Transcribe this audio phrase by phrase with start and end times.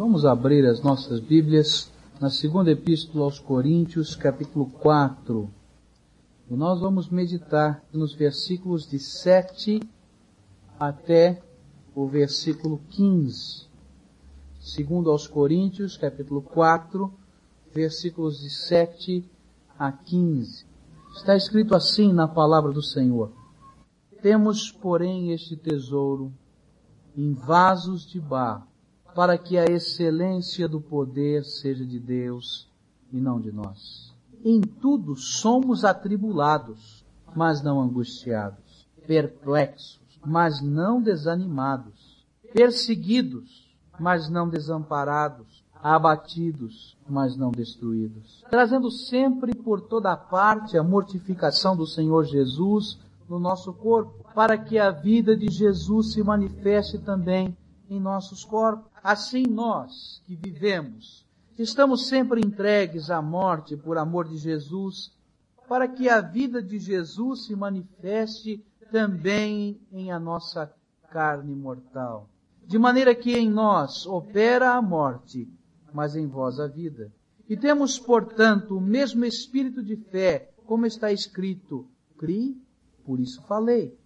[0.00, 5.50] Vamos abrir as nossas Bíblias na segunda epístola aos Coríntios, capítulo 4.
[6.48, 9.78] E nós vamos meditar nos versículos de 7
[10.78, 11.42] até
[11.94, 13.66] o versículo 15.
[14.58, 17.12] Segundo aos Coríntios, capítulo 4,
[17.70, 19.30] versículos de 7
[19.78, 20.64] a 15.
[21.14, 23.32] Está escrito assim na palavra do Senhor.
[24.22, 26.32] Temos, porém, este tesouro
[27.14, 28.69] em vasos de barro,
[29.14, 32.68] para que a excelência do poder seja de Deus
[33.12, 34.14] e não de nós.
[34.44, 37.04] Em tudo somos atribulados,
[37.34, 43.68] mas não angustiados, perplexos, mas não desanimados, perseguidos,
[43.98, 51.86] mas não desamparados, abatidos, mas não destruídos, trazendo sempre por toda parte a mortificação do
[51.86, 57.56] Senhor Jesus no nosso corpo, para que a vida de Jesus se manifeste também
[57.88, 58.89] em nossos corpos.
[59.02, 61.26] Assim nós, que vivemos,
[61.58, 65.10] estamos sempre entregues à morte por amor de Jesus,
[65.66, 70.70] para que a vida de Jesus se manifeste também em a nossa
[71.10, 72.28] carne mortal.
[72.66, 75.48] De maneira que em nós opera a morte,
[75.94, 77.10] mas em vós a vida.
[77.48, 81.86] E temos, portanto, o mesmo espírito de fé, como está escrito,
[82.18, 82.60] crie,
[83.04, 83.98] por isso falei.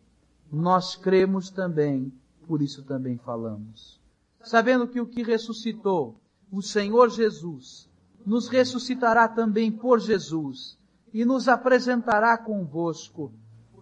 [0.53, 2.13] Nós cremos também,
[2.47, 4.04] por isso também falamos
[4.45, 6.21] sabendo que o que ressuscitou,
[6.53, 7.89] o Senhor Jesus,
[8.25, 10.79] nos ressuscitará também por Jesus
[11.13, 13.33] e nos apresentará convosco,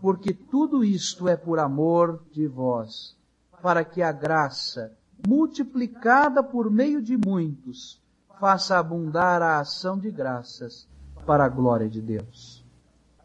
[0.00, 3.16] porque tudo isto é por amor de vós,
[3.62, 4.92] para que a graça,
[5.26, 8.00] multiplicada por meio de muitos,
[8.40, 10.88] faça abundar a ação de graças
[11.24, 12.64] para a glória de Deus.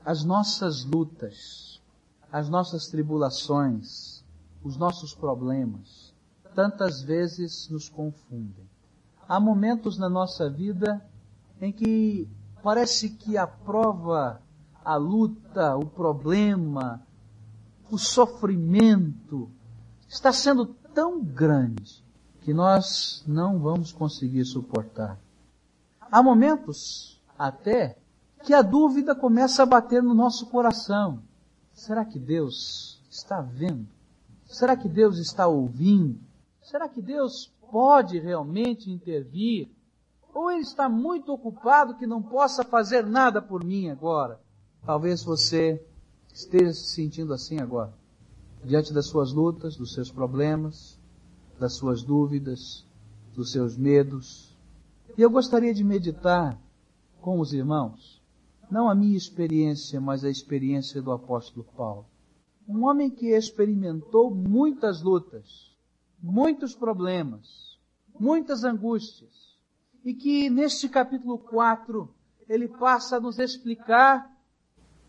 [0.05, 1.81] As nossas lutas,
[2.31, 4.23] as nossas tribulações,
[4.63, 6.06] os nossos problemas,
[6.57, 8.67] tantas vezes nos confundem.
[9.29, 11.05] Há momentos na nossa vida
[11.61, 12.27] em que
[12.63, 14.41] parece que a prova,
[14.83, 16.99] a luta, o problema,
[17.91, 19.51] o sofrimento
[20.09, 22.03] está sendo tão grande
[22.41, 25.19] que nós não vamos conseguir suportar.
[26.11, 27.99] Há momentos até
[28.43, 31.21] que a dúvida começa a bater no nosso coração.
[31.71, 33.87] Será que Deus está vendo?
[34.47, 36.25] Será que Deus está ouvindo?
[36.67, 39.69] Será que Deus pode realmente intervir?
[40.33, 44.37] Ou ele está muito ocupado que não possa fazer nada por mim agora?
[44.85, 45.81] Talvez você
[46.33, 47.93] esteja se sentindo assim agora,
[48.65, 50.99] diante das suas lutas, dos seus problemas,
[51.57, 52.85] das suas dúvidas,
[53.33, 54.53] dos seus medos.
[55.17, 56.59] E eu gostaria de meditar
[57.21, 58.21] com os irmãos,
[58.69, 62.05] não a minha experiência, mas a experiência do apóstolo Paulo.
[62.67, 65.76] Um homem que experimentou muitas lutas,
[66.21, 67.79] muitos problemas,
[68.19, 69.57] muitas angústias,
[70.03, 72.13] e que neste capítulo 4
[72.47, 74.31] ele passa a nos explicar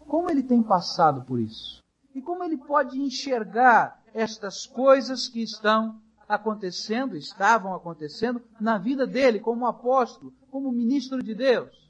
[0.00, 6.00] como ele tem passado por isso e como ele pode enxergar estas coisas que estão
[6.28, 11.88] acontecendo, estavam acontecendo na vida dele como apóstolo, como ministro de Deus.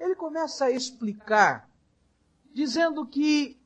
[0.00, 1.68] Ele começa a explicar,
[2.54, 3.60] dizendo que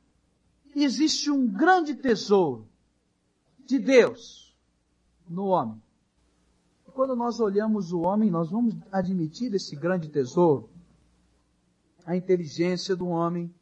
[0.75, 2.67] existe um grande tesouro
[3.65, 4.40] de Deus
[5.31, 5.81] no homem.
[6.87, 10.69] E quando nós olhamos o homem, nós vamos admitir esse grande tesouro,
[12.05, 13.53] a inteligência do homem,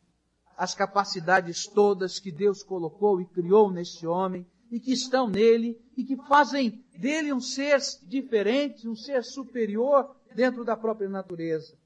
[0.57, 6.03] as capacidades todas que Deus colocou e criou neste homem e que estão nele e
[6.03, 11.77] que fazem dele um ser diferente, um ser superior dentro da própria natureza.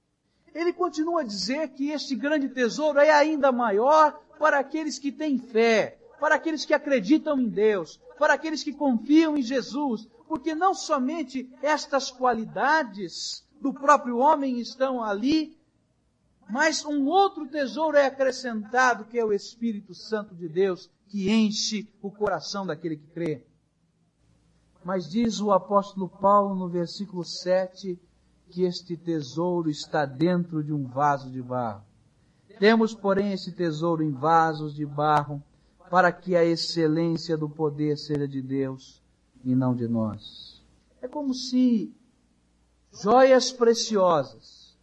[0.53, 5.37] Ele continua a dizer que este grande tesouro é ainda maior para aqueles que têm
[5.37, 10.73] fé, para aqueles que acreditam em Deus, para aqueles que confiam em Jesus, porque não
[10.73, 15.59] somente estas qualidades do próprio homem estão ali,
[16.49, 21.93] mas um outro tesouro é acrescentado, que é o Espírito Santo de Deus, que enche
[22.01, 23.45] o coração daquele que crê.
[24.81, 27.99] Mas diz o apóstolo Paulo no versículo 7
[28.49, 31.83] que este tesouro está dentro de um vaso de barro.
[32.59, 35.43] Temos, porém, esse tesouro em vasos de barro
[35.89, 39.01] para que a excelência do poder seja de Deus
[39.43, 40.63] e não de nós.
[41.01, 41.93] É como se
[42.91, 44.77] joias preciosas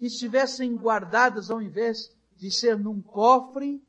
[0.00, 3.82] estivessem guardadas ao invés de ser num cofre,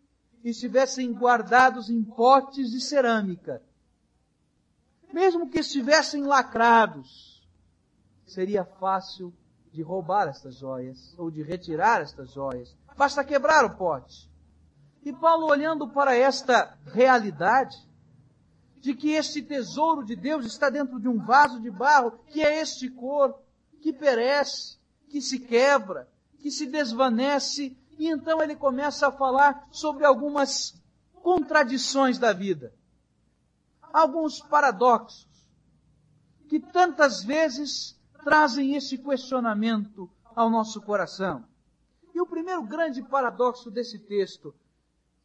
[0.44, 3.62] estivessem guardados em potes de cerâmica.
[5.12, 7.46] Mesmo que estivessem lacrados,
[8.26, 9.34] seria fácil
[9.72, 12.76] de roubar estas joias ou de retirar estas joias.
[12.96, 14.30] Basta quebrar o pote.
[15.08, 17.78] E Paulo, olhando para esta realidade,
[18.82, 22.60] de que este tesouro de Deus está dentro de um vaso de barro, que é
[22.60, 23.42] este corpo,
[23.80, 24.78] que perece,
[25.08, 26.10] que se quebra,
[26.40, 30.74] que se desvanece, e então ele começa a falar sobre algumas
[31.24, 32.74] contradições da vida,
[33.94, 35.26] alguns paradoxos,
[36.50, 41.46] que tantas vezes trazem esse questionamento ao nosso coração.
[42.14, 44.54] E o primeiro grande paradoxo desse texto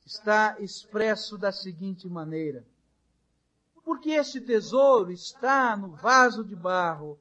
[0.04, 2.64] está expresso da seguinte maneira:
[3.84, 7.18] porque este tesouro está no vaso de barro,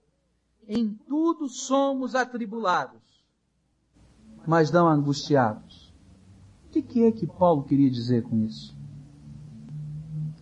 [0.68, 3.26] em tudo somos atribulados,
[4.46, 5.92] mas não angustiados.
[6.68, 8.74] O que é que Paulo queria dizer com isso?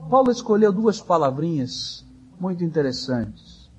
[0.10, 2.06] Paulo escolheu duas palavrinhas
[2.40, 3.70] muito interessantes.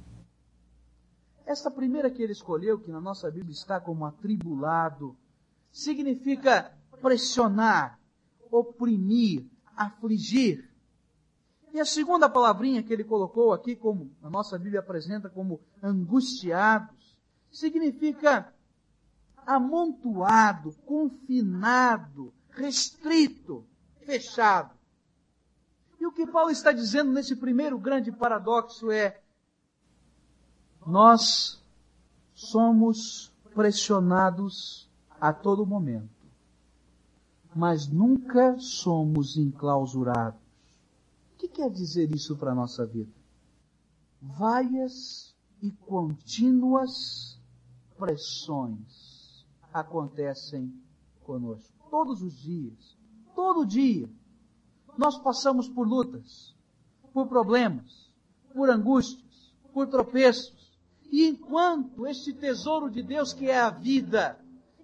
[1.46, 5.16] Esta primeira que ele escolheu, que na nossa Bíblia está como atribulado,
[5.72, 7.99] significa pressionar,
[8.50, 10.68] oprimir, afligir.
[11.72, 17.16] E a segunda palavrinha que ele colocou aqui, como a nossa Bíblia apresenta como angustiados,
[17.50, 18.52] significa
[19.46, 23.64] amontoado, confinado, restrito,
[24.04, 24.74] fechado.
[25.98, 29.20] E o que Paulo está dizendo nesse primeiro grande paradoxo é:
[30.86, 31.62] nós
[32.34, 36.19] somos pressionados a todo momento,
[37.54, 40.50] mas nunca somos enclausurados
[41.40, 43.10] que quer dizer isso para a nossa vida?
[44.20, 47.40] Várias e contínuas
[47.98, 50.70] pressões acontecem
[51.24, 51.72] conosco.
[51.90, 52.98] Todos os dias.
[53.34, 54.10] Todo dia.
[54.98, 56.54] Nós passamos por lutas,
[57.12, 58.12] por problemas,
[58.52, 60.78] por angústias, por tropeços.
[61.10, 64.38] E enquanto este tesouro de Deus que é a vida,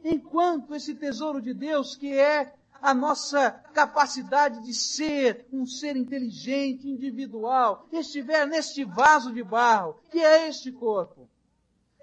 [0.09, 6.89] enquanto esse tesouro de Deus que é a nossa capacidade de ser um ser inteligente,
[6.89, 11.29] individual, estiver neste vaso de barro, que é este corpo.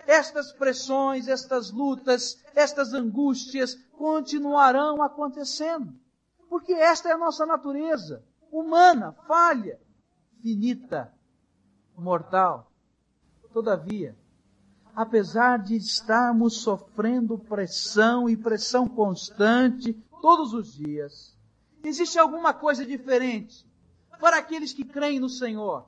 [0.06, 5.94] Estas pressões, estas lutas, estas angústias continuarão acontecendo.
[6.50, 8.22] Porque esta é a nossa natureza,
[8.52, 9.80] humana, falha,
[10.42, 11.14] finita,
[11.96, 12.70] mortal.
[13.54, 14.18] Todavia,
[14.96, 21.36] apesar de estarmos sofrendo pressão e pressão constante todos os dias.
[21.84, 23.66] Existe alguma coisa diferente
[24.20, 25.86] para aqueles que creem no Senhor,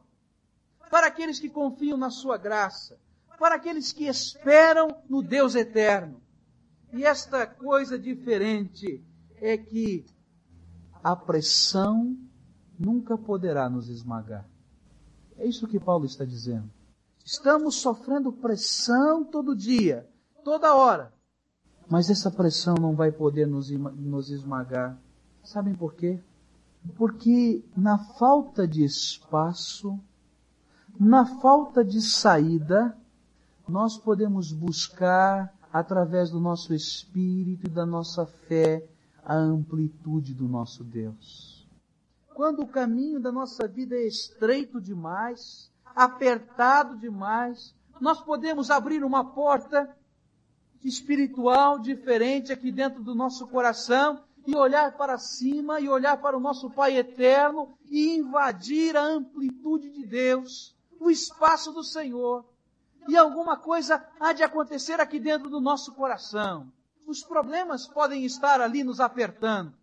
[0.90, 3.00] para aqueles que confiam na Sua graça,
[3.40, 6.22] para aqueles que esperam no Deus eterno.
[6.92, 9.04] E esta coisa diferente
[9.38, 10.06] é que
[11.04, 12.18] a pressão
[12.80, 14.46] nunca poderá nos esmagar.
[15.38, 16.70] É isso que Paulo está dizendo.
[17.26, 20.08] Estamos sofrendo pressão todo dia,
[20.44, 21.12] toda hora.
[21.90, 24.96] Mas essa pressão não vai poder nos, nos esmagar.
[25.44, 26.20] Sabem por quê?
[26.96, 30.00] Porque na falta de espaço,
[31.00, 32.96] na falta de saída,
[33.68, 38.88] nós podemos buscar, através do nosso espírito e da nossa fé,
[39.24, 41.68] a amplitude do nosso Deus.
[42.36, 49.24] Quando o caminho da nossa vida é estreito demais, apertado demais, nós podemos abrir uma
[49.24, 49.96] porta
[50.84, 56.40] espiritual diferente aqui dentro do nosso coração e olhar para cima e olhar para o
[56.40, 62.46] nosso Pai eterno e invadir a amplitude de Deus, o espaço do Senhor.
[63.08, 66.72] E alguma coisa há de acontecer aqui dentro do nosso coração.
[67.08, 69.74] Os problemas podem estar ali nos apertando.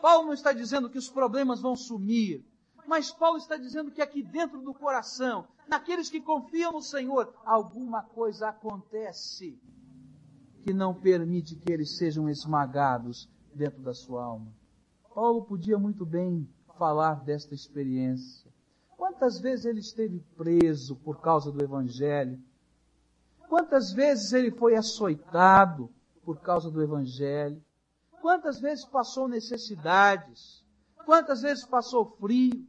[0.00, 2.44] Paulo não está dizendo que os problemas vão sumir,
[2.90, 8.02] mas Paulo está dizendo que aqui dentro do coração, naqueles que confiam no Senhor, alguma
[8.02, 9.56] coisa acontece
[10.64, 14.52] que não permite que eles sejam esmagados dentro da sua alma.
[15.14, 18.52] Paulo podia muito bem falar desta experiência.
[18.96, 22.42] Quantas vezes ele esteve preso por causa do Evangelho?
[23.48, 25.88] Quantas vezes ele foi açoitado
[26.24, 27.62] por causa do Evangelho?
[28.20, 30.66] Quantas vezes passou necessidades?
[31.06, 32.68] Quantas vezes passou frio?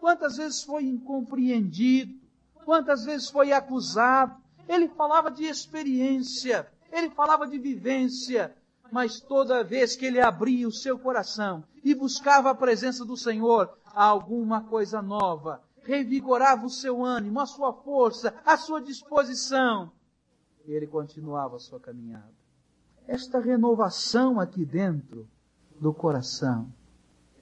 [0.00, 2.18] Quantas vezes foi incompreendido?
[2.64, 4.40] Quantas vezes foi acusado?
[4.66, 8.54] Ele falava de experiência ele falava de vivência,
[8.90, 13.72] mas toda vez que ele abria o seu coração e buscava a presença do Senhor,
[13.94, 19.92] alguma coisa nova, revigorava o seu ânimo, a sua força, a sua disposição.
[20.66, 22.34] E ele continuava a sua caminhada.
[23.06, 25.28] Esta renovação aqui dentro
[25.80, 26.72] do coração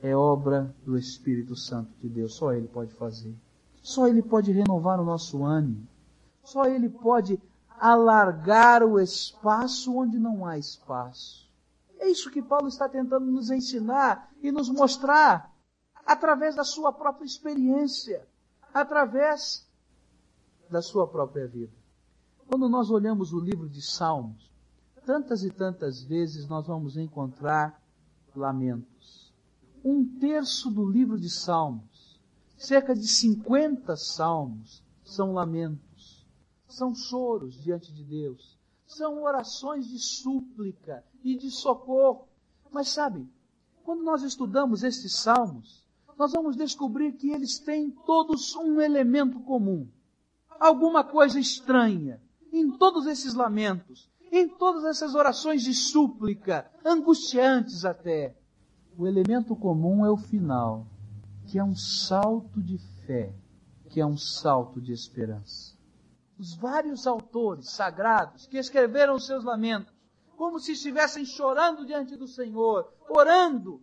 [0.02, 2.34] é obra do Espírito Santo de Deus.
[2.34, 3.34] Só Ele pode fazer.
[3.82, 5.86] Só Ele pode renovar o nosso ânimo.
[6.42, 7.40] Só Ele pode
[7.78, 11.48] alargar o espaço onde não há espaço.
[11.98, 15.52] É isso que Paulo está tentando nos ensinar e nos mostrar.
[16.06, 18.26] através da sua própria experiência,
[18.72, 19.68] através
[20.70, 21.72] da sua própria vida.
[22.46, 24.50] Quando nós olhamos o livro de Salmos,
[25.04, 27.78] tantas e tantas vezes nós vamos encontrar
[28.34, 29.27] lamentos.
[29.84, 32.20] Um terço do livro de Salmos,
[32.56, 36.26] cerca de 50 salmos, são lamentos,
[36.66, 42.28] são choros diante de Deus, são orações de súplica e de socorro.
[42.70, 43.26] Mas sabe,
[43.84, 45.86] quando nós estudamos estes salmos,
[46.18, 49.88] nós vamos descobrir que eles têm todos um elemento comum.
[50.58, 52.20] Alguma coisa estranha
[52.52, 58.36] em todos esses lamentos, em todas essas orações de súplica, angustiantes até.
[58.98, 60.84] O elemento comum é o final,
[61.46, 63.32] que é um salto de fé,
[63.88, 65.78] que é um salto de esperança.
[66.36, 69.94] Os vários autores sagrados que escreveram seus lamentos,
[70.36, 73.80] como se estivessem chorando diante do Senhor, orando,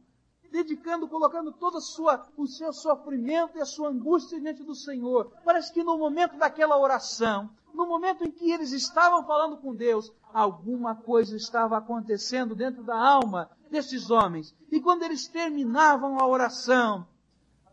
[0.52, 5.32] dedicando, colocando todo sua, o seu sofrimento e a sua angústia diante do Senhor.
[5.46, 10.12] Parece que no momento daquela oração, no momento em que eles estavam falando com Deus,
[10.34, 14.56] alguma coisa estava acontecendo dentro da alma desses homens.
[14.72, 17.06] E quando eles terminavam a oração,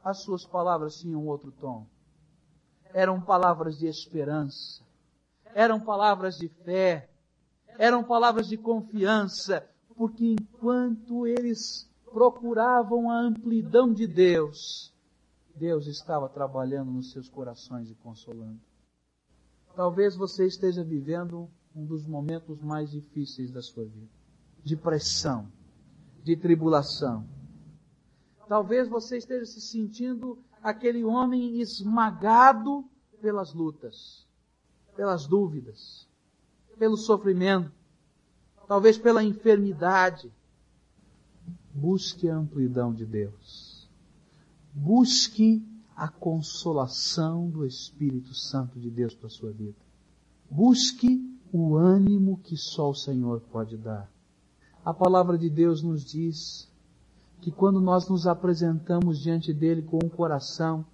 [0.05, 1.87] as suas palavras tinham outro tom.
[2.93, 4.83] Eram palavras de esperança,
[5.55, 7.09] eram palavras de fé,
[7.79, 9.67] eram palavras de confiança,
[9.97, 14.93] porque enquanto eles procuravam a amplidão de Deus,
[15.55, 18.72] Deus estava trabalhando nos seus corações e consolando.
[19.75, 24.11] Talvez você esteja vivendo um dos momentos mais difíceis da sua vida,
[24.63, 25.51] de pressão,
[26.23, 27.27] de tribulação.
[28.47, 32.85] Talvez você esteja se sentindo aquele homem esmagado
[33.21, 34.27] pelas lutas,
[34.95, 36.07] pelas dúvidas,
[36.79, 37.73] pelo sofrimento,
[38.69, 40.31] talvez pela enfermidade.
[41.75, 43.89] Busque a amplidão de Deus.
[44.75, 45.65] Busque
[46.03, 49.79] a consolação do Espírito Santo de Deus para a sua vida.
[50.51, 54.11] Busque o ânimo que só o Senhor pode dar.
[54.85, 56.69] A palavra de Deus nos diz
[57.41, 60.85] que quando nós nos apresentamos diante dele com um coração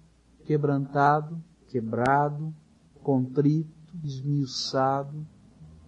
[0.45, 2.53] quebrantado, quebrado,
[3.01, 5.25] contrito, esmiuçado,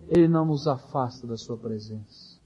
[0.07, 2.39] ele não nos afasta da sua presença,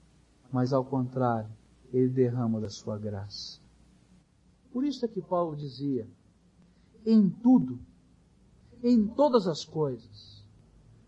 [0.52, 1.50] mas ao contrário,
[1.94, 3.62] ele derrama da sua graça.
[4.74, 6.06] Por isso é que Paulo dizia,
[7.06, 7.80] em tudo,
[8.84, 10.44] em todas as coisas,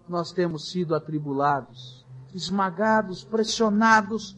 [0.08, 4.38] nós temos sido atribulados, esmagados, pressionados,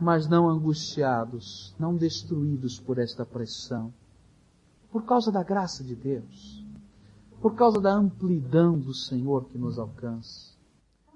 [0.00, 3.92] mas não angustiados, não destruídos por esta pressão,
[4.90, 6.64] por causa da graça de Deus,
[7.40, 10.52] por causa da amplidão do Senhor que nos alcança.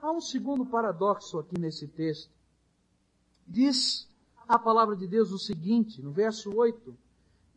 [0.01, 2.31] Há um segundo paradoxo aqui nesse texto.
[3.47, 4.09] Diz
[4.47, 6.97] a palavra de Deus o seguinte, no verso 8: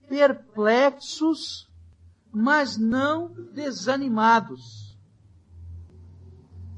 [0.10, 1.70] perplexos,
[2.34, 4.98] mas não desanimados.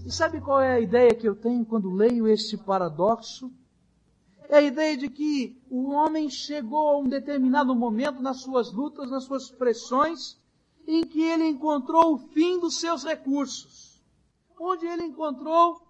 [0.05, 3.51] E sabe qual é a ideia que eu tenho quando leio este paradoxo?
[4.49, 9.09] É a ideia de que o homem chegou a um determinado momento nas suas lutas,
[9.09, 10.37] nas suas pressões,
[10.85, 14.03] em que ele encontrou o fim dos seus recursos.
[14.59, 15.81] Onde ele encontrou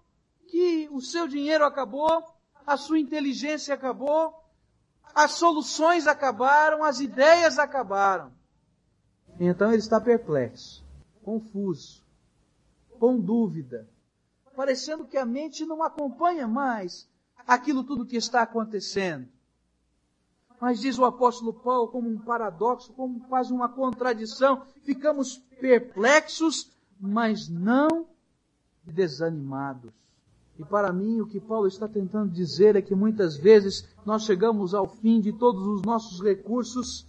[0.46, 2.22] que o seu dinheiro acabou,
[2.66, 4.41] a sua inteligência acabou,
[5.14, 8.32] as soluções acabaram, as ideias acabaram.
[9.38, 10.84] Então ele está perplexo,
[11.22, 12.04] confuso,
[12.98, 13.88] com dúvida,
[14.54, 17.08] parecendo que a mente não acompanha mais
[17.46, 19.28] aquilo tudo que está acontecendo.
[20.60, 27.48] Mas diz o apóstolo Paulo como um paradoxo, como quase uma contradição, ficamos perplexos, mas
[27.48, 28.06] não
[28.84, 29.92] desanimados.
[30.58, 34.74] E para mim, o que Paulo está tentando dizer é que muitas vezes nós chegamos
[34.74, 37.06] ao fim de todos os nossos recursos,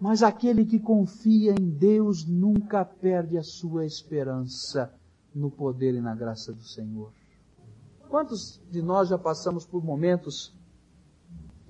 [0.00, 4.92] mas aquele que confia em Deus nunca perde a sua esperança
[5.34, 7.10] no poder e na graça do Senhor.
[8.08, 10.54] Quantos de nós já passamos por momentos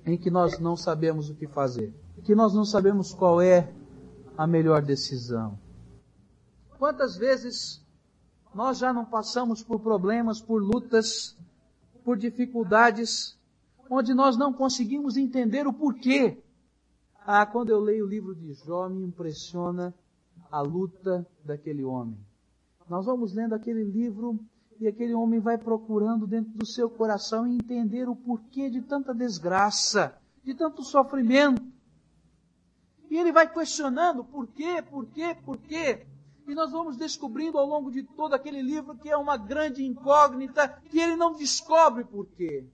[0.05, 1.93] em que nós não sabemos o que fazer?
[2.23, 3.71] Que nós não sabemos qual é
[4.37, 5.57] a melhor decisão?
[6.77, 7.81] Quantas vezes
[8.59, 11.33] nós já não passamos por problemas, por lutas,
[12.03, 13.39] por dificuldades,
[13.89, 16.37] onde nós não conseguimos entender o porquê.
[17.25, 19.93] Ah, quando eu leio o livro de Jó, me impressiona
[20.51, 22.19] a luta daquele homem.
[22.89, 24.37] Nós vamos lendo aquele livro
[24.77, 30.17] e aquele homem vai procurando dentro do seu coração entender o porquê de tanta desgraça,
[30.43, 31.63] de tanto sofrimento.
[33.09, 36.05] E ele vai questionando por quê, por quê, por quê.
[36.49, 40.67] E nós vamos descobrindo ao longo de todo aquele livro que é uma grande incógnita,
[40.89, 42.65] que ele não descobre por quê.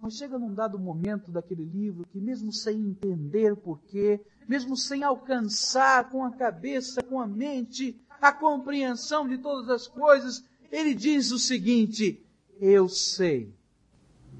[0.00, 6.10] Mas chega num dado momento daquele livro que, mesmo sem entender porquê, mesmo sem alcançar
[6.10, 11.38] com a cabeça, com a mente, a compreensão de todas as coisas, ele diz o
[11.38, 12.20] seguinte:
[12.60, 13.54] Eu sei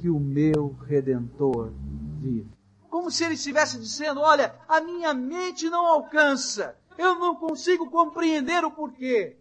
[0.00, 1.70] que o meu redentor
[2.18, 2.48] vive.
[2.90, 8.64] Como se ele estivesse dizendo: Olha, a minha mente não alcança, eu não consigo compreender
[8.64, 9.36] o porquê,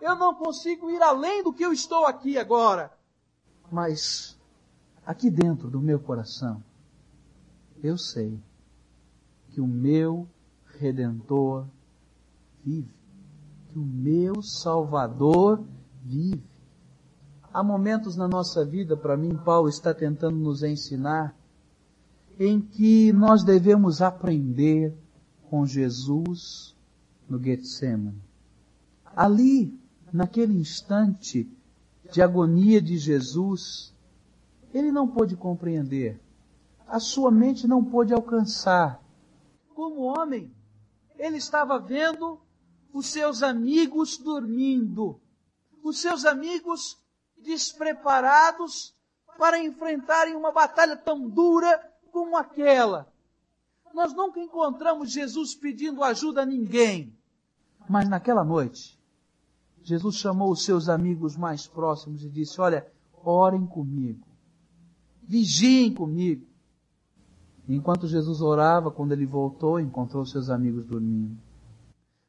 [0.00, 2.92] eu não consigo ir além do que eu estou aqui agora.
[3.70, 4.38] Mas,
[5.04, 6.62] aqui dentro do meu coração,
[7.82, 8.38] eu sei
[9.50, 10.28] que o meu
[10.78, 11.66] redentor
[12.62, 12.94] vive,
[13.68, 15.64] que o meu Salvador
[16.02, 16.42] vive.
[17.52, 21.36] Há momentos na nossa vida, para mim, Paulo está tentando nos ensinar,
[22.38, 24.92] em que nós devemos aprender
[25.48, 26.73] com Jesus
[27.28, 28.22] no Getsemane.
[29.14, 29.78] Ali,
[30.12, 31.50] naquele instante
[32.10, 33.94] de agonia de Jesus,
[34.72, 36.20] ele não pôde compreender,
[36.86, 39.02] a sua mente não pôde alcançar.
[39.74, 40.52] Como homem,
[41.16, 42.40] ele estava vendo
[42.92, 45.20] os seus amigos dormindo,
[45.82, 47.02] os seus amigos
[47.36, 48.94] despreparados
[49.38, 53.12] para enfrentarem uma batalha tão dura como aquela.
[53.94, 57.16] Nós nunca encontramos Jesus pedindo ajuda a ninguém.
[57.88, 58.98] Mas naquela noite,
[59.84, 62.90] Jesus chamou os seus amigos mais próximos e disse: Olha,
[63.22, 64.26] orem comigo,
[65.22, 66.44] vigiem comigo.
[67.68, 71.38] Enquanto Jesus orava, quando ele voltou, encontrou seus amigos dormindo.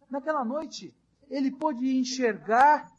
[0.09, 0.93] Naquela noite,
[1.29, 2.91] ele pôde enxergar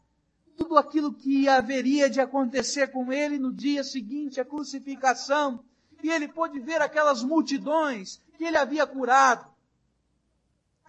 [0.57, 5.61] tudo aquilo que haveria de acontecer com ele no dia seguinte à crucificação.
[6.03, 9.51] E ele pôde ver aquelas multidões que ele havia curado.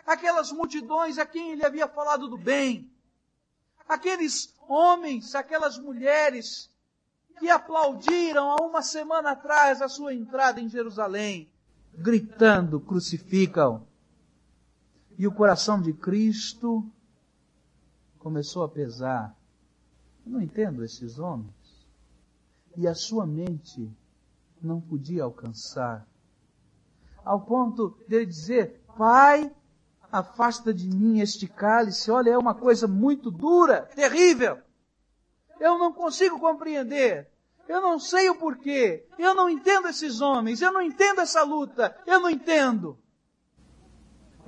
[0.05, 2.89] Aquelas multidões a quem ele havia falado do bem.
[3.87, 6.69] Aqueles homens, aquelas mulheres
[7.39, 11.49] que aplaudiram há uma semana atrás a sua entrada em Jerusalém,
[11.93, 13.85] gritando, crucificam.
[15.17, 16.89] E o coração de Cristo
[18.19, 19.35] começou a pesar.
[20.25, 21.55] Eu não entendo esses homens.
[22.75, 23.91] E a sua mente
[24.61, 26.05] não podia alcançar.
[27.27, 29.51] Ao ponto de dizer, Pai,
[30.09, 32.09] afasta de mim este cálice.
[32.09, 34.57] Olha, é uma coisa muito dura, terrível.
[35.59, 37.29] Eu não consigo compreender.
[37.67, 39.05] Eu não sei o porquê.
[39.19, 40.61] Eu não entendo esses homens.
[40.61, 41.93] Eu não entendo essa luta.
[42.07, 42.97] Eu não entendo.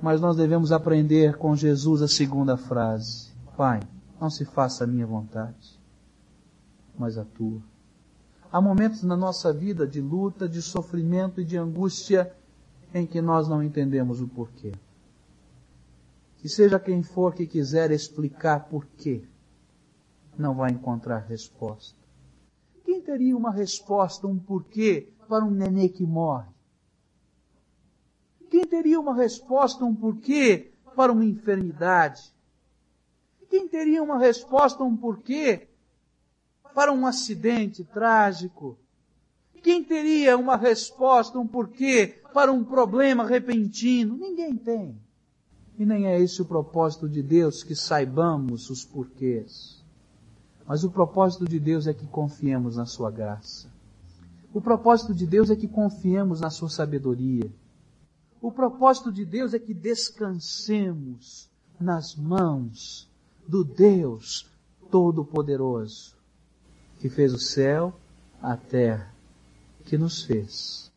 [0.00, 3.30] Mas nós devemos aprender com Jesus a segunda frase.
[3.58, 3.80] Pai,
[4.18, 5.78] não se faça a minha vontade,
[6.98, 7.60] mas a tua.
[8.50, 12.34] Há momentos na nossa vida de luta, de sofrimento e de angústia
[12.94, 14.72] em que nós não entendemos o porquê.
[16.38, 19.22] Que seja quem for que quiser explicar porquê,
[20.36, 21.98] não vai encontrar resposta.
[22.84, 26.48] Quem teria uma resposta, um porquê para um nenê que morre?
[28.50, 32.32] Quem teria uma resposta, um porquê para uma enfermidade?
[33.48, 35.68] Quem teria uma resposta, um porquê
[36.74, 38.76] para um acidente trágico?
[39.62, 44.16] Quem teria uma resposta, um porquê para um problema repentino?
[44.16, 44.96] Ninguém tem.
[45.78, 49.82] E nem é esse o propósito de Deus que saibamos os porquês.
[50.66, 53.68] Mas o propósito de Deus é que confiemos na Sua graça.
[54.52, 57.50] O propósito de Deus é que confiemos na Sua sabedoria.
[58.40, 63.10] O propósito de Deus é que descansemos nas mãos
[63.46, 64.46] do Deus
[64.90, 66.16] Todo-Poderoso,
[66.98, 67.94] que fez o céu,
[68.42, 69.09] a terra,
[69.90, 70.92] que nos fez,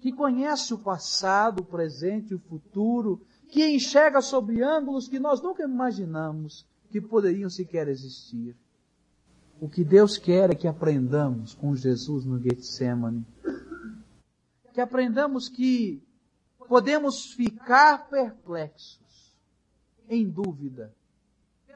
[0.00, 5.40] que conhece o passado, o presente e o futuro, que enxerga sobre ângulos que nós
[5.40, 8.56] nunca imaginamos que poderiam sequer existir.
[9.60, 13.24] O que Deus quer é que aprendamos com Jesus no Getsemane.
[14.72, 16.02] Que aprendamos que
[16.68, 19.38] podemos ficar perplexos,
[20.08, 20.92] em dúvida,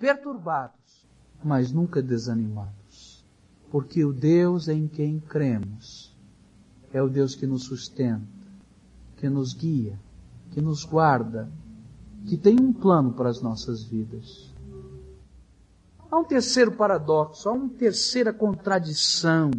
[0.01, 1.07] perturbados,
[1.43, 3.25] mas nunca desanimados.
[3.71, 6.12] Porque o Deus em quem cremos
[6.93, 8.27] é o Deus que nos sustenta,
[9.17, 9.99] que nos guia,
[10.53, 11.49] que nos guarda,
[12.27, 14.53] que tem um plano para as nossas vidas.
[16.11, 19.51] Há um terceiro paradoxo, há uma terceira contradição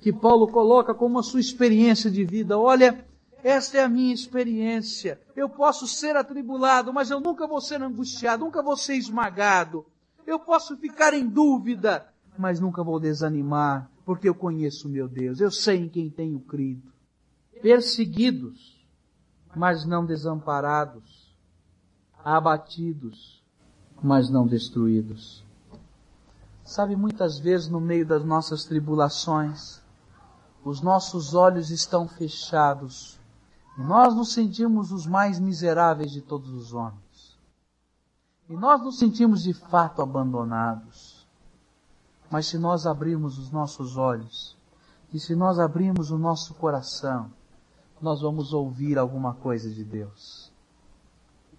[0.00, 2.56] que Paulo coloca como a sua experiência de vida.
[2.56, 3.04] Olha,
[3.42, 5.20] esta é a minha experiência.
[5.34, 9.84] Eu posso ser atribulado, mas eu nunca vou ser angustiado, nunca vou ser esmagado.
[10.26, 12.06] Eu posso ficar em dúvida,
[12.38, 15.40] mas nunca vou desanimar, porque eu conheço meu Deus.
[15.40, 16.90] Eu sei em quem tenho crido.
[17.62, 18.84] Perseguidos,
[19.54, 21.34] mas não desamparados.
[22.24, 23.42] Abatidos,
[24.02, 25.44] mas não destruídos.
[26.64, 29.82] Sabe, muitas vezes no meio das nossas tribulações,
[30.64, 33.18] os nossos olhos estão fechados
[33.78, 37.38] e nós nos sentimos os mais miseráveis de todos os homens.
[38.48, 41.09] E nós nos sentimos de fato abandonados.
[42.30, 44.56] Mas se nós abrirmos os nossos olhos
[45.12, 47.32] e se nós abrirmos o nosso coração,
[48.00, 50.52] nós vamos ouvir alguma coisa de Deus.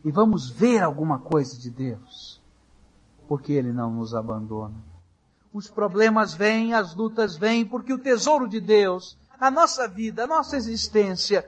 [0.03, 2.41] E vamos ver alguma coisa de Deus.
[3.27, 4.75] Porque Ele não nos abandona.
[5.53, 10.27] Os problemas vêm, as lutas vêm, porque o tesouro de Deus, a nossa vida, a
[10.27, 11.47] nossa existência,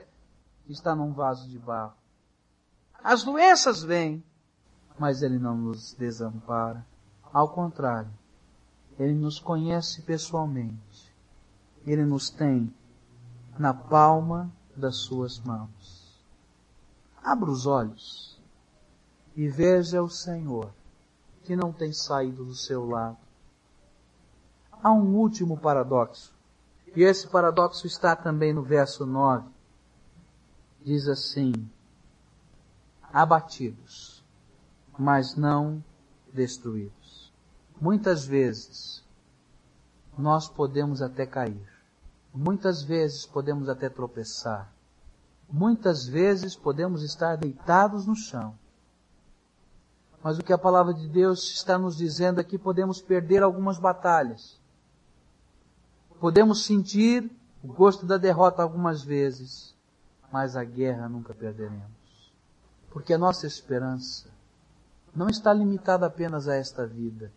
[0.68, 1.94] está num vaso de barro.
[3.02, 4.22] As doenças vêm,
[4.98, 6.86] mas Ele não nos desampara.
[7.32, 8.10] Ao contrário,
[8.98, 11.12] Ele nos conhece pessoalmente.
[11.86, 12.72] Ele nos tem
[13.58, 16.22] na palma das suas mãos.
[17.22, 18.40] Abra os olhos
[19.36, 20.72] e veja o Senhor
[21.42, 23.24] que não tem saído do seu lado
[24.84, 26.36] há um último paradoxo.
[26.94, 29.48] E esse paradoxo está também no verso 9.
[30.84, 31.52] Diz assim:
[33.10, 34.22] abatidos,
[34.98, 35.82] mas não
[36.30, 37.32] destruídos.
[37.80, 39.02] Muitas vezes
[40.16, 41.68] nós podemos até cair.
[42.32, 44.72] Muitas vezes podemos até tropeçar.
[45.50, 48.54] Muitas vezes podemos estar deitados no chão.
[50.22, 53.78] Mas o que a palavra de Deus está nos dizendo é que podemos perder algumas
[53.78, 54.58] batalhas.
[56.18, 57.30] Podemos sentir
[57.62, 59.74] o gosto da derrota algumas vezes,
[60.32, 62.32] mas a guerra nunca perderemos.
[62.90, 64.28] Porque a nossa esperança
[65.14, 67.30] não está limitada apenas a esta vida.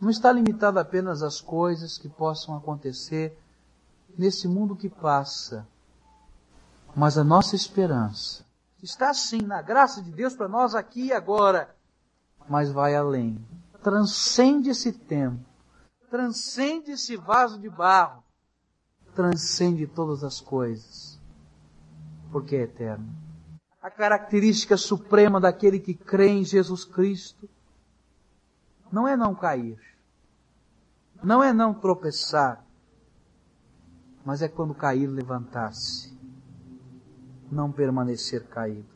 [0.00, 3.38] Não está limitada apenas às coisas que possam acontecer
[4.16, 5.66] nesse mundo que passa.
[6.94, 8.44] Mas a nossa esperança
[8.82, 11.74] está sim na graça de Deus para nós aqui e agora,
[12.48, 13.44] mas vai além.
[13.82, 15.54] Transcende esse tempo
[16.14, 18.22] transcende esse vaso de barro,
[19.16, 21.20] transcende todas as coisas,
[22.30, 23.12] porque é eterno.
[23.82, 27.50] A característica suprema daquele que crê em Jesus Cristo
[28.94, 29.78] não é não cair,
[31.22, 32.64] não é não tropeçar,
[34.24, 36.16] mas é quando cair levantar-se,
[37.50, 38.88] não permanecer caído.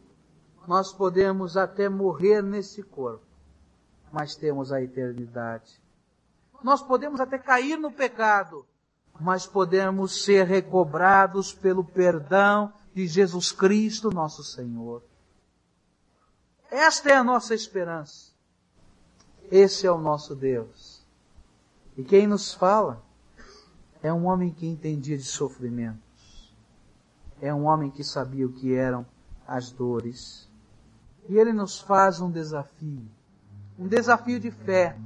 [0.66, 3.26] Nós podemos até morrer nesse corpo,
[4.12, 5.80] mas temos a eternidade
[6.62, 8.66] nós podemos até cair no pecado,
[9.20, 15.02] mas podemos ser recobrados pelo perdão de Jesus Cristo, nosso Senhor.
[16.70, 18.27] Esta é a nossa esperança.
[19.50, 21.04] Esse é o nosso Deus.
[21.96, 23.02] E quem nos fala
[24.02, 26.54] é um homem que entendia de sofrimentos.
[27.40, 29.06] É um homem que sabia o que eram
[29.46, 30.48] as dores.
[31.28, 33.06] E ele nos faz um desafio.
[33.78, 34.96] Um desafio de fé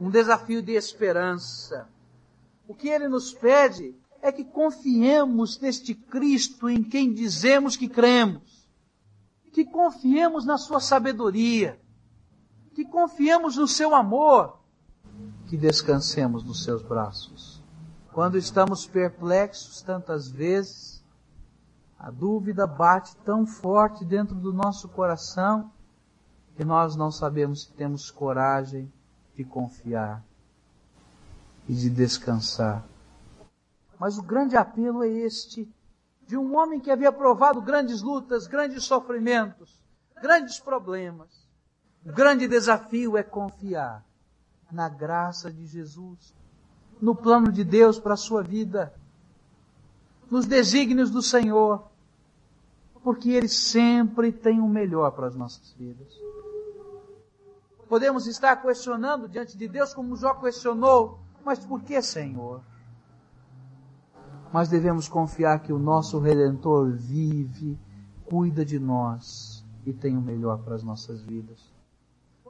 [0.00, 1.88] um desafio de esperança.
[2.66, 8.68] O que ele nos pede é que confiemos neste Cristo em quem dizemos que cremos,
[9.52, 11.80] que confiemos na sua sabedoria,
[12.74, 14.58] que confiemos no seu amor,
[15.46, 17.62] que descansemos nos seus braços.
[18.12, 21.02] Quando estamos perplexos tantas vezes,
[21.98, 25.70] a dúvida bate tão forte dentro do nosso coração
[26.56, 28.92] que nós não sabemos se temos coragem
[29.34, 30.22] de confiar
[31.68, 32.84] e de descansar.
[33.98, 35.72] Mas o grande apelo é este,
[36.26, 39.80] de um homem que havia provado grandes lutas, grandes sofrimentos,
[40.20, 41.43] grandes problemas.
[42.04, 44.04] O grande desafio é confiar
[44.70, 46.34] na graça de Jesus,
[47.00, 48.92] no plano de Deus para a sua vida,
[50.30, 51.82] nos desígnios do Senhor,
[53.02, 56.12] porque Ele sempre tem o melhor para as nossas vidas.
[57.88, 62.60] Podemos estar questionando diante de Deus como Jó questionou, mas por que, Senhor?
[64.52, 67.78] Mas devemos confiar que o nosso Redentor vive,
[68.26, 71.73] cuida de nós e tem o melhor para as nossas vidas.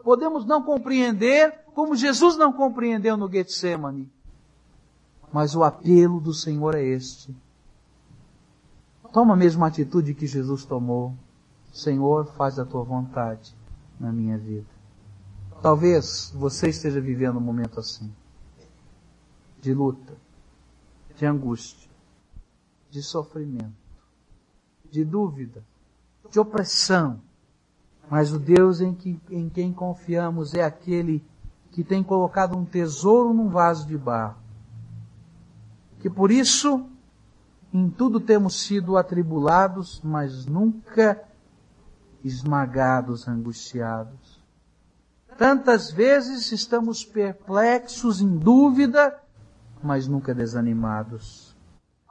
[0.04, 4.12] Podemos não compreender como Jesus não compreendeu no Getsemane,
[5.32, 7.34] mas o apelo do Senhor é este.
[9.12, 11.14] Toma a mesma atitude que Jesus tomou.
[11.72, 13.54] Senhor, faz a tua vontade
[13.98, 14.66] na minha vida.
[15.62, 18.12] Talvez você esteja vivendo um momento assim.
[19.60, 20.14] De luta,
[21.16, 21.90] de angústia,
[22.90, 23.72] de sofrimento,
[24.90, 25.64] de dúvida,
[26.30, 27.20] de opressão.
[28.10, 31.24] Mas o Deus em, que, em quem confiamos é aquele
[31.70, 34.36] que tem colocado um tesouro num vaso de barro.
[35.98, 36.86] Que por isso,
[37.72, 41.22] em tudo temos sido atribulados, mas nunca
[42.22, 44.42] esmagados, angustiados.
[45.36, 49.20] Tantas vezes estamos perplexos, em dúvida,
[49.82, 51.54] mas nunca desanimados.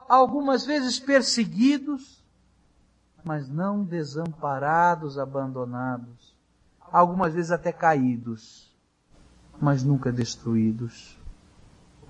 [0.08, 2.23] Algumas vezes perseguidos,
[3.24, 6.34] mas não desamparados, abandonados.
[6.92, 8.72] Algumas vezes até caídos,
[9.60, 11.18] mas nunca destruídos.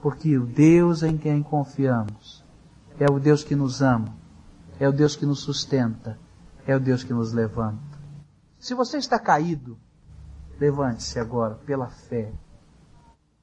[0.02, 2.44] Porque o Deus em quem confiamos
[2.98, 4.14] é o Deus que nos ama,
[4.78, 6.18] é o Deus que nos sustenta,
[6.66, 7.98] é o Deus que nos levanta.
[8.58, 9.78] Se você está caído,
[10.58, 12.32] levante-se agora pela fé.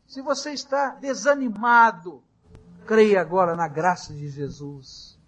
[0.05, 2.21] Se você está desanimado,
[2.85, 5.20] creia agora na graça de Jesus.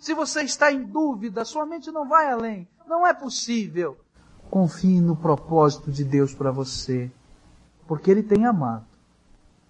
[0.00, 3.98] Se você está em dúvida, sua mente não vai além, não é possível.
[4.50, 7.12] Confie no propósito de Deus para você,
[7.86, 8.86] porque Ele tem amado,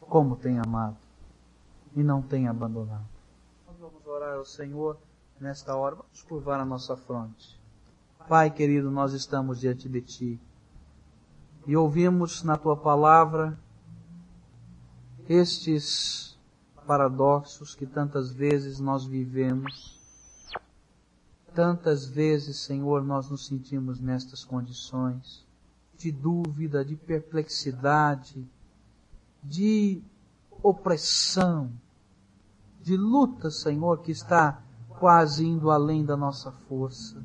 [0.00, 0.96] como tem amado,
[1.96, 3.04] e não tem abandonado.
[3.66, 4.96] Nós vamos orar ao Senhor
[5.40, 7.60] nesta hora, vamos curvar a nossa fronte.
[8.28, 10.40] Pai querido, nós estamos diante de Ti
[11.66, 13.58] e ouvimos na Tua palavra
[15.28, 16.38] estes
[16.86, 19.99] paradoxos que tantas vezes nós vivemos.
[21.54, 25.46] Tantas vezes, Senhor, nós nos sentimos nestas condições
[25.96, 28.48] de dúvida, de perplexidade,
[29.42, 30.02] de
[30.62, 31.72] opressão,
[32.80, 34.62] de luta, Senhor, que está
[34.98, 37.22] quase indo além da nossa força.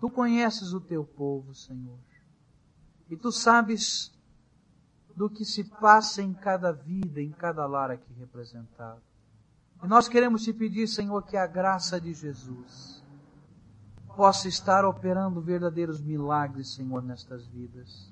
[0.00, 1.98] Tu conheces o teu povo, Senhor.
[3.08, 4.12] E tu sabes
[5.14, 9.00] do que se passa em cada vida, em cada lar aqui representado.
[9.82, 13.01] E nós queremos te pedir, Senhor, que a graça de Jesus
[14.16, 18.10] possa estar operando verdadeiros milagres, Senhor, nestas vidas.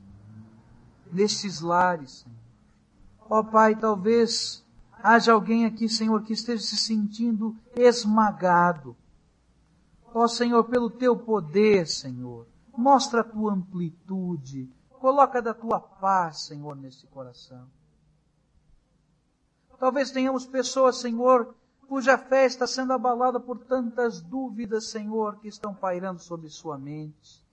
[1.12, 2.38] Nestes lares, Senhor.
[3.28, 4.64] Ó Pai, talvez
[5.02, 8.96] haja alguém aqui, Senhor, que esteja se sentindo esmagado
[10.12, 16.74] Ó Senhor, pelo teu poder, Senhor, mostra a tua amplitude, coloca da tua paz, Senhor,
[16.76, 17.68] nesse coração.
[19.78, 21.54] Talvez tenhamos pessoas, Senhor,
[21.90, 27.44] cuja fé está sendo abalada por tantas dúvidas, Senhor, que estão pairando sobre sua mente.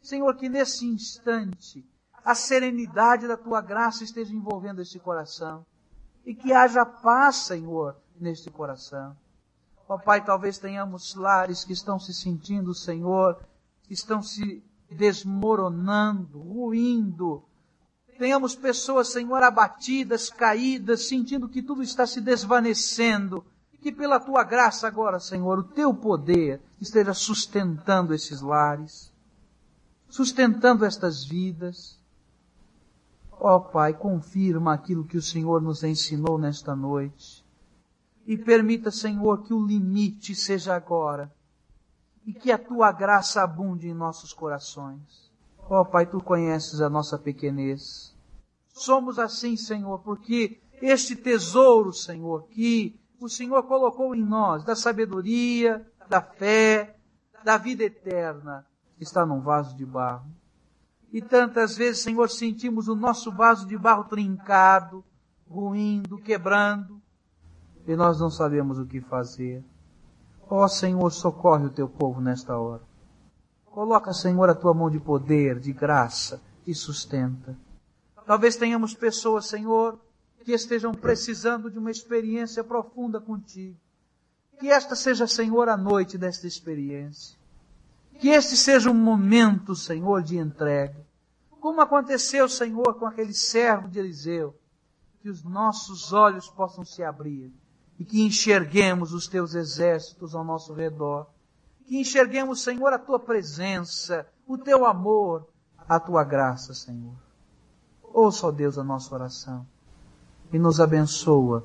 [0.00, 1.84] Senhor, que nesse instante
[2.24, 5.66] a serenidade da tua graça esteja envolvendo esse coração
[6.24, 9.16] e que haja paz, Senhor, neste coração.
[9.88, 13.44] Ó Pai, talvez tenhamos lares que estão se sentindo, Senhor,
[13.82, 17.42] que estão se desmoronando, ruindo.
[18.16, 23.44] Tenhamos pessoas, Senhor, abatidas, caídas, sentindo que tudo está se desvanecendo.
[23.82, 29.12] Que pela tua graça agora, Senhor, o teu poder esteja sustentando esses lares,
[30.08, 32.00] sustentando estas vidas.
[33.32, 37.42] Ó Pai, confirma aquilo que o Senhor nos ensinou nesta noite
[38.26, 41.32] e permita, Senhor, que o limite seja agora.
[42.24, 45.30] E que a tua graça abunde em nossos corações.
[45.68, 48.14] Ó oh, Pai, tu conheces a nossa pequenez.
[48.68, 55.86] Somos assim, Senhor, porque este tesouro, Senhor, que o Senhor colocou em nós, da sabedoria,
[56.08, 56.96] da fé,
[57.44, 58.66] da vida eterna,
[59.00, 60.30] está num vaso de barro.
[61.12, 65.04] E tantas vezes, Senhor, sentimos o nosso vaso de barro trincado,
[65.48, 67.02] ruindo, quebrando
[67.86, 69.64] e nós não sabemos o que fazer.
[70.48, 72.82] Ó oh, Senhor, socorre o teu povo nesta hora.
[73.66, 77.56] Coloca, Senhor, a tua mão de poder, de graça e sustenta.
[78.26, 79.98] Talvez tenhamos pessoas, Senhor,
[80.42, 83.76] que estejam precisando de uma experiência profunda contigo.
[84.58, 87.38] Que esta seja, Senhor, a noite desta experiência.
[88.18, 91.04] Que este seja um momento, Senhor, de entrega.
[91.60, 94.54] Como aconteceu, Senhor, com aquele servo de Eliseu.
[95.20, 97.52] Que os nossos olhos possam se abrir
[97.98, 101.28] e que enxerguemos os teus exércitos ao nosso redor.
[101.86, 105.46] Que enxerguemos, Senhor, a tua presença, o teu amor,
[105.88, 107.14] a tua graça, Senhor.
[108.02, 109.66] Ouça, ó Deus, a nossa oração
[110.52, 111.64] e nos abençoa.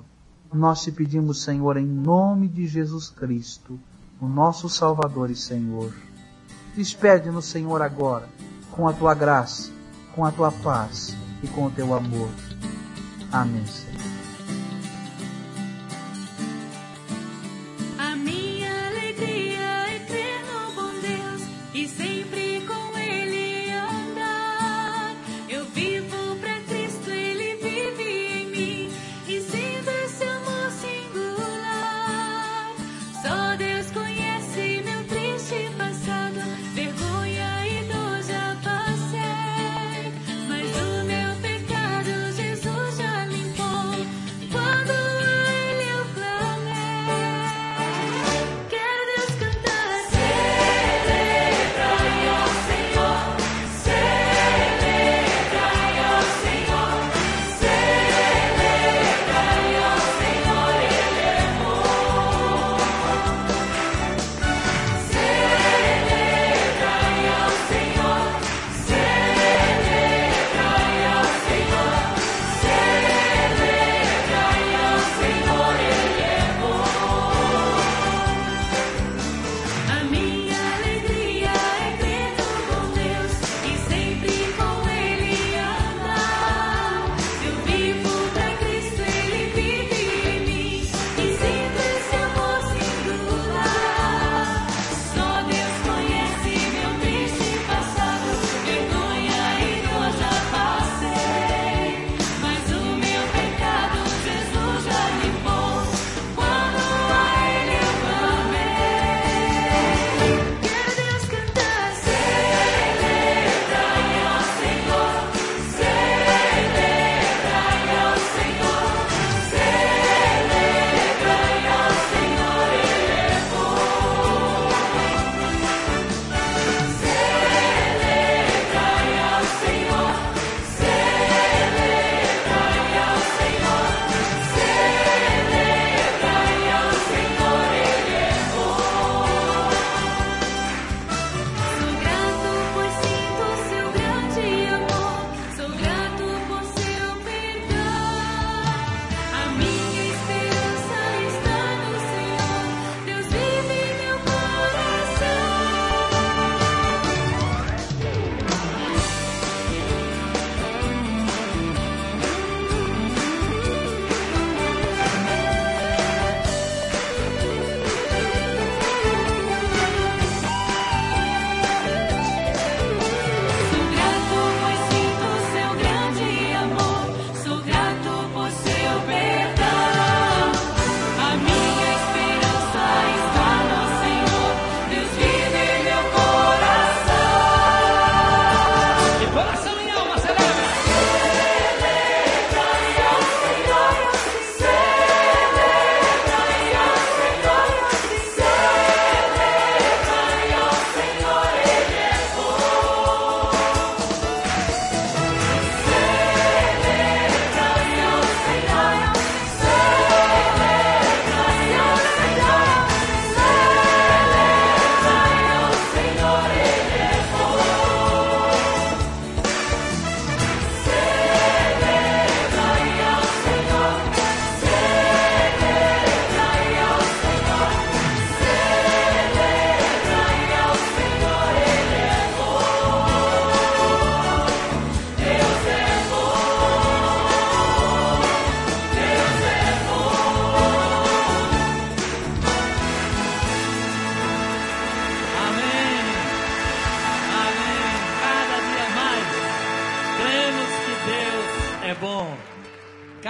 [0.53, 3.79] Nós te pedimos, Senhor, em nome de Jesus Cristo,
[4.21, 5.93] o nosso Salvador e Senhor.
[6.75, 8.29] Despede-nos, Senhor, agora,
[8.71, 9.71] com a tua graça,
[10.15, 12.29] com a tua paz e com o teu amor.
[13.31, 13.65] Amém,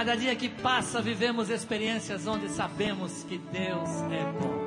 [0.07, 4.66] Cada dia que passa, vivemos experiências onde sabemos que Deus é bom.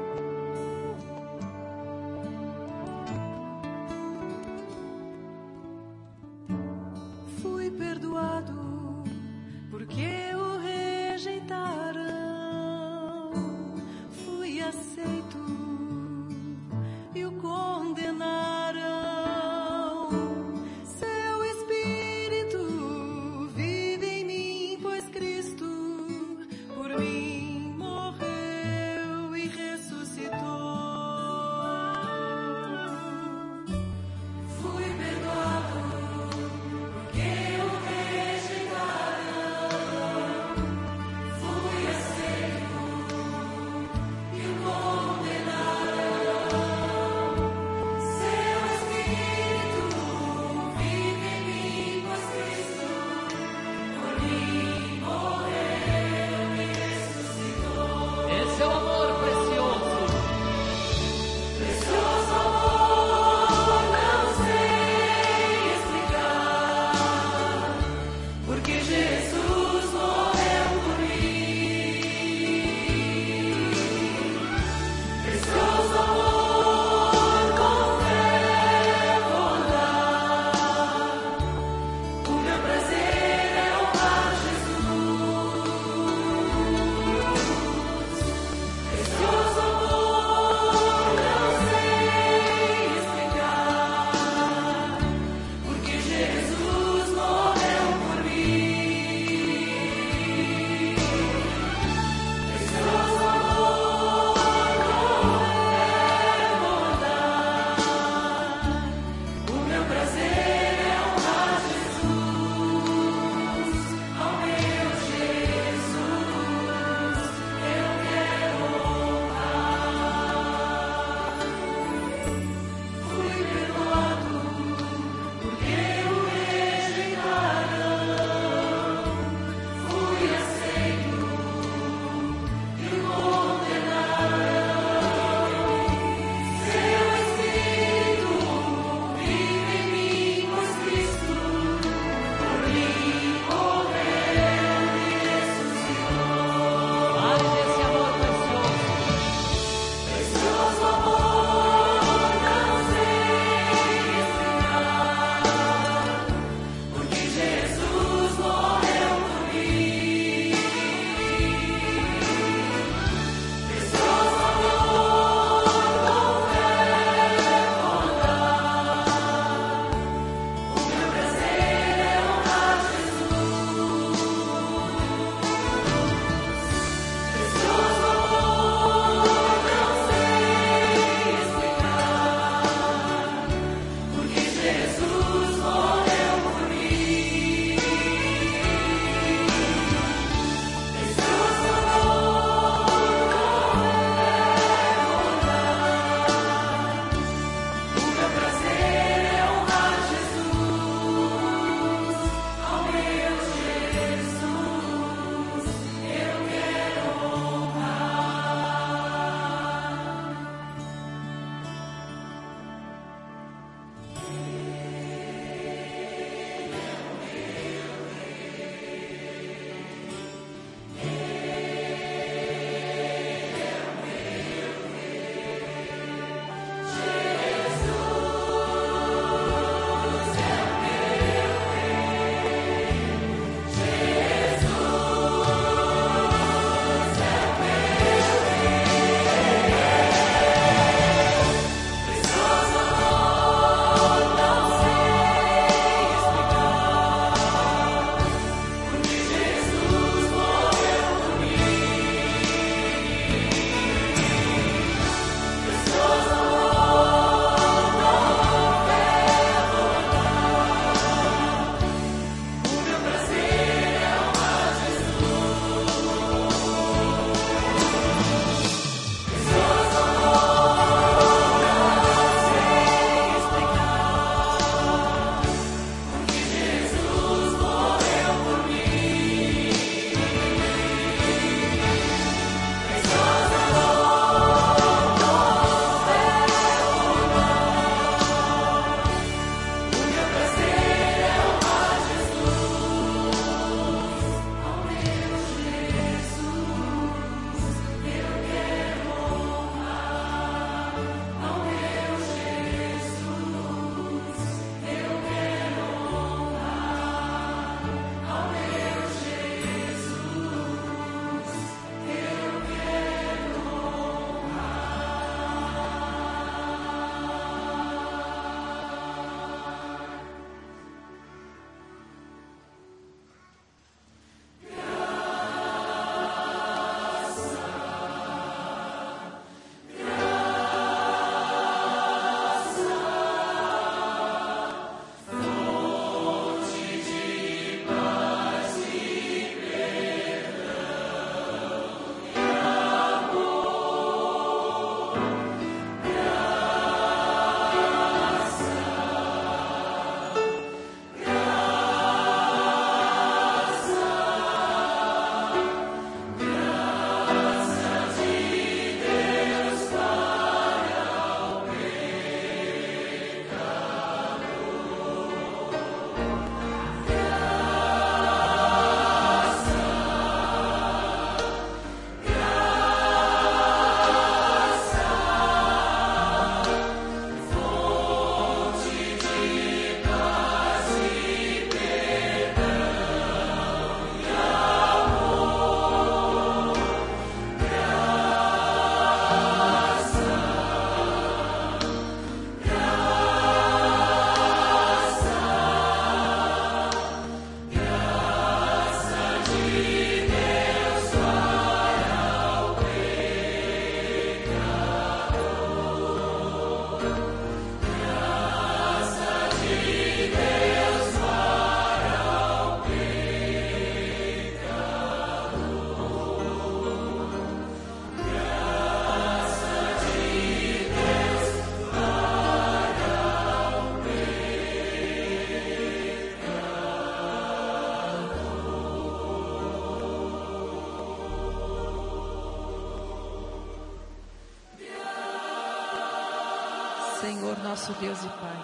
[437.81, 438.63] Nosso Deus e Pai,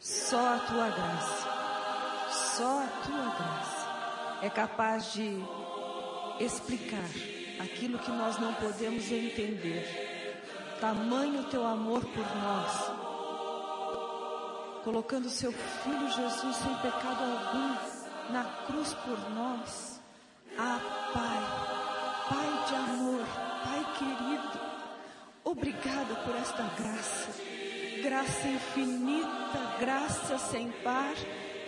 [0.00, 1.48] só a tua graça,
[2.30, 3.88] só a tua graça
[4.40, 5.38] é capaz de
[6.40, 7.04] explicar
[7.60, 10.78] aquilo que nós não podemos entender.
[10.80, 12.90] Tamanho teu amor por nós,
[14.84, 20.00] colocando seu filho Jesus sem pecado algum na cruz por nós.
[20.58, 20.80] Ah,
[21.12, 23.20] Pai, Pai de amor,
[23.64, 24.60] Pai querido,
[25.44, 27.28] obrigada por esta graça,
[28.02, 31.14] graça infinita, graça sem par,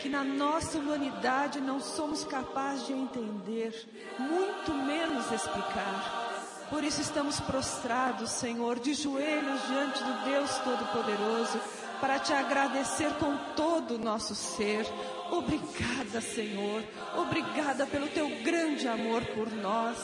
[0.00, 3.72] que na nossa humanidade não somos capazes de entender,
[4.18, 6.66] muito menos explicar.
[6.68, 11.60] Por isso estamos prostrados, Senhor, de joelhos diante do Deus Todo-Poderoso,
[12.00, 14.84] para te agradecer com todo o nosso ser.
[15.30, 16.82] Obrigada, Senhor.
[17.16, 19.96] Obrigada pelo teu grande amor por nós.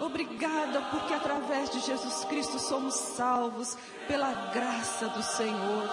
[0.00, 3.76] Obrigada porque através de Jesus Cristo somos salvos
[4.08, 5.88] pela graça do Senhor.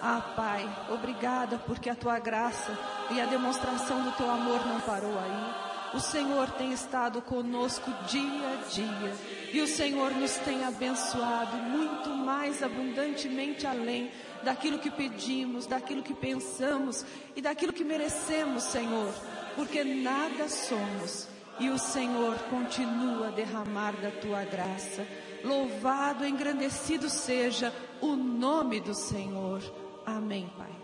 [0.00, 2.76] Ah, Pai, obrigada porque a tua graça
[3.10, 5.74] e a demonstração do teu amor não parou aí.
[5.94, 9.14] O Senhor tem estado conosco dia a dia
[9.52, 14.10] e o Senhor nos tem abençoado muito mais abundantemente além
[14.42, 17.04] daquilo que pedimos, daquilo que pensamos
[17.36, 19.14] e daquilo que merecemos, Senhor,
[19.54, 21.28] porque nada somos
[21.58, 25.06] e o Senhor continua a derramar da tua graça.
[25.42, 29.62] Louvado, engrandecido seja o nome do Senhor.
[30.06, 30.83] Amém, Pai.